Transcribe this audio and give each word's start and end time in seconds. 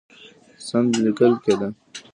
سند 0.67 0.91
لیکل 1.03 1.33
کېده. 1.43 1.69